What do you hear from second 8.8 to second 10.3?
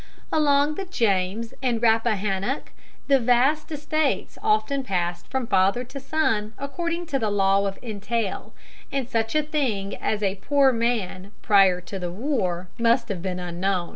and such a thing as